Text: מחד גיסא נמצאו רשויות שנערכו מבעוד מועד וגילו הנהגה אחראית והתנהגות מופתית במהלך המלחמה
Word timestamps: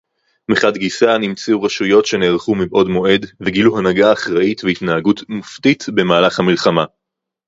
מחד 0.49 0.77
גיסא 0.77 1.17
נמצאו 1.17 1.61
רשויות 1.63 2.05
שנערכו 2.05 2.55
מבעוד 2.55 2.87
מועד 2.89 3.25
וגילו 3.41 3.77
הנהגה 3.77 4.13
אחראית 4.13 4.63
והתנהגות 4.63 5.29
מופתית 5.29 5.85
במהלך 5.95 6.39
המלחמה 6.39 6.85